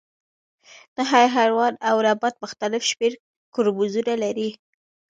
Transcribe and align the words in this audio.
نه 0.95 1.03
هر 1.11 1.25
حیوان 1.37 1.73
او 1.89 1.95
نبات 2.07 2.35
مختلف 2.43 2.81
شمیر 2.91 3.13
کروموزومونه 3.53 4.13
لري 4.23 4.49